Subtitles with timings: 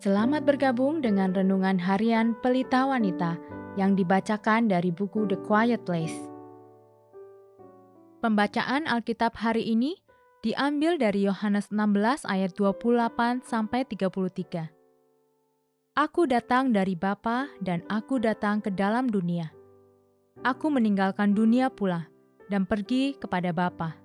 [0.00, 3.36] Selamat bergabung dengan renungan harian Pelita Wanita
[3.76, 6.16] yang dibacakan dari buku The Quiet Place.
[8.24, 10.00] Pembacaan Alkitab hari ini
[10.40, 14.72] diambil dari Yohanes 16 ayat 28 sampai 33.
[15.92, 19.52] Aku datang dari Bapa dan aku datang ke dalam dunia.
[20.40, 22.08] Aku meninggalkan dunia pula
[22.48, 24.00] dan pergi kepada Bapa.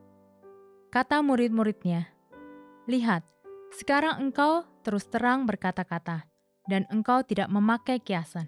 [0.91, 2.11] Kata murid-muridnya,
[2.83, 3.23] "Lihat,
[3.71, 6.29] sekarang engkau terus terang berkata-kata,
[6.69, 8.45] dan engkau tidak memakai kiasan.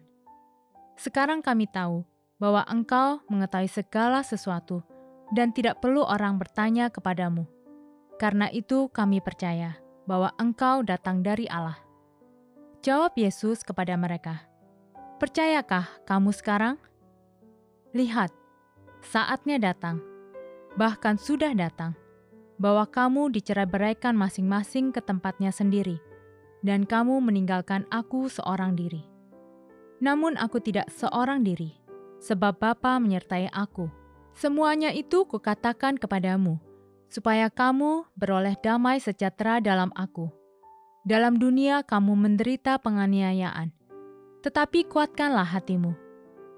[0.94, 2.06] Sekarang kami tahu
[2.38, 4.86] bahwa engkau mengetahui segala sesuatu,
[5.34, 7.50] dan tidak perlu orang bertanya kepadamu.
[8.22, 11.82] Karena itu, kami percaya bahwa engkau datang dari Allah.
[12.86, 14.46] Jawab Yesus kepada mereka,
[15.18, 16.78] "Percayakah kamu sekarang?
[17.98, 18.30] Lihat,
[19.02, 19.98] saatnya datang,
[20.78, 21.98] bahkan sudah datang."
[22.58, 26.02] bahwa kamu dicerai-beraikan masing-masing ke tempatnya sendiri,
[26.68, 29.08] dan kamu meninggalkan aku seorang diri.
[30.04, 31.74] Namun aku tidak seorang diri,
[32.20, 33.88] sebab Bapa menyertai aku.
[34.38, 36.62] Semuanya itu kukatakan kepadamu,
[37.10, 40.30] supaya kamu beroleh damai sejahtera dalam aku.
[41.08, 43.72] Dalam dunia kamu menderita penganiayaan,
[44.44, 45.96] tetapi kuatkanlah hatimu.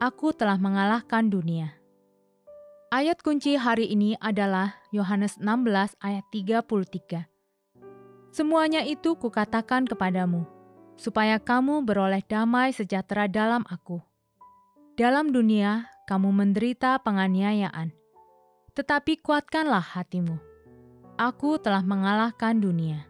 [0.01, 1.79] Aku telah mengalahkan dunia.
[2.89, 7.38] Ayat kunci hari ini adalah Yohanes 16 ayat 33.
[8.29, 10.45] Semuanya itu kukatakan kepadamu,
[10.95, 13.99] supaya kamu beroleh damai sejahtera dalam aku.
[14.93, 17.89] Dalam dunia kamu menderita penganiayaan,
[18.77, 20.37] tetapi kuatkanlah hatimu.
[21.19, 23.03] Aku telah mengalahkan dunia.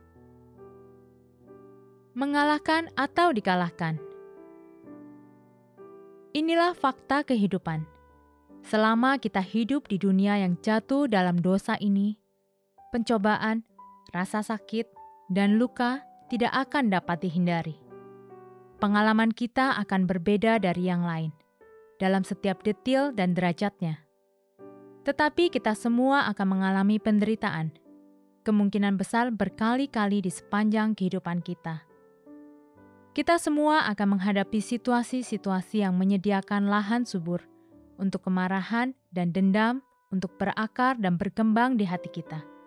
[2.17, 4.02] Mengalahkan atau dikalahkan.
[6.34, 7.86] Inilah fakta kehidupan
[8.66, 12.20] Selama kita hidup di dunia yang jatuh dalam dosa ini,
[12.92, 13.64] pencobaan,
[14.12, 14.98] rasa sakit,
[15.30, 17.78] dan luka tidak akan dapat dihindari.
[18.81, 21.31] Pengalaman kita akan berbeda dari yang lain
[22.00, 24.01] dalam setiap detil dan derajatnya.
[25.03, 27.75] Tetapi kita semua akan mengalami penderitaan,
[28.47, 31.84] kemungkinan besar berkali-kali di sepanjang kehidupan kita.
[33.11, 37.44] Kita semua akan menghadapi situasi-situasi yang menyediakan lahan subur
[38.00, 42.59] untuk kemarahan dan dendam untuk berakar dan berkembang di hati kita.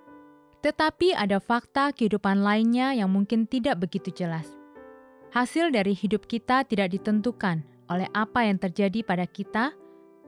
[0.63, 4.47] Tetapi ada fakta kehidupan lainnya yang mungkin tidak begitu jelas.
[5.35, 9.75] Hasil dari hidup kita tidak ditentukan oleh apa yang terjadi pada kita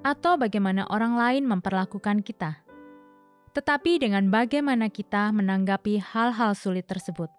[0.05, 2.61] atau bagaimana orang lain memperlakukan kita,
[3.55, 7.31] tetapi dengan bagaimana kita menanggapi hal-hal sulit tersebut.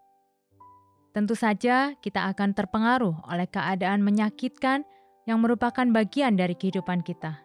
[1.12, 4.83] Tentu saja, kita akan terpengaruh oleh keadaan menyakitkan
[5.29, 7.39] yang merupakan bagian dari kehidupan kita.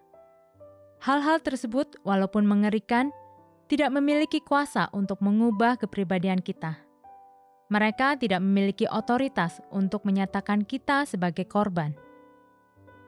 [1.01, 3.15] Hal-hal tersebut, walaupun mengerikan,
[3.71, 6.83] tidak memiliki kuasa untuk mengubah kepribadian kita.
[7.71, 11.95] Mereka tidak memiliki otoritas untuk menyatakan kita sebagai korban.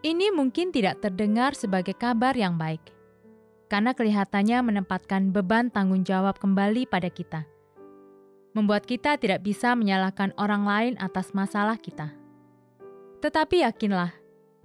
[0.07, 2.95] Ini mungkin tidak terdengar sebagai kabar yang baik,
[3.67, 7.43] karena kelihatannya menempatkan beban tanggung jawab kembali pada kita,
[8.55, 12.15] membuat kita tidak bisa menyalahkan orang lain atas masalah kita.
[13.19, 14.15] Tetapi yakinlah,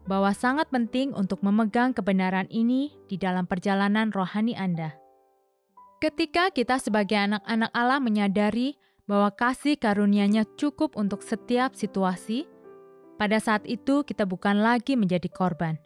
[0.05, 5.06] bahwa sangat penting untuk memegang kebenaran ini di dalam perjalanan rohani Anda.
[5.97, 8.77] Ketika kita sebagai anak-anak Allah menyadari
[9.09, 12.45] bahwa kasih karunia-Nya cukup untuk setiap situasi,
[13.17, 15.81] pada saat itu kita bukan lagi menjadi korban.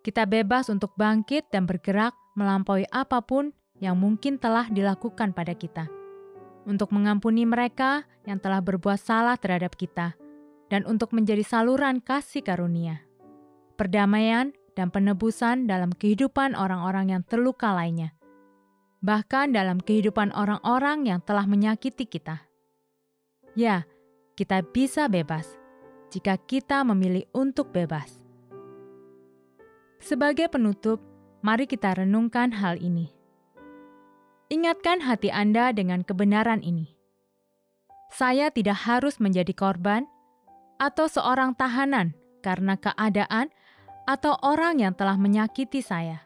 [0.00, 3.52] Kita bebas untuk bangkit dan bergerak melampaui apa pun
[3.84, 5.92] yang mungkin telah dilakukan pada kita,
[6.64, 10.16] untuk mengampuni mereka yang telah berbuat salah terhadap kita,
[10.72, 13.04] dan untuk menjadi saluran kasih karunia
[13.76, 18.14] perdamaian, dan penebusan dalam kehidupan orang-orang yang terluka lainnya,
[19.02, 22.46] bahkan dalam kehidupan orang-orang yang telah menyakiti kita.
[23.58, 23.84] Ya,
[24.38, 25.58] kita bisa bebas
[26.14, 28.22] jika kita memilih untuk bebas.
[29.98, 31.02] Sebagai penutup,
[31.42, 33.10] mari kita renungkan hal ini.
[34.48, 36.94] Ingatkan hati Anda dengan kebenaran ini.
[38.12, 40.04] Saya tidak harus menjadi korban
[40.76, 42.12] atau seorang tahanan
[42.44, 43.48] karena keadaan
[44.04, 46.20] atau orang yang telah menyakiti saya.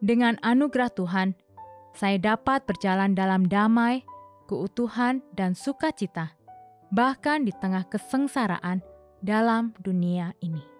[0.00, 1.36] Dengan anugerah Tuhan,
[1.96, 4.04] saya dapat berjalan dalam damai,
[4.46, 6.36] keutuhan, dan sukacita,
[6.92, 8.84] bahkan di tengah kesengsaraan
[9.24, 10.75] dalam dunia ini.